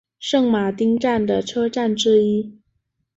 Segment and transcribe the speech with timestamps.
[0.17, 2.59] 圣马丁站的车站之一。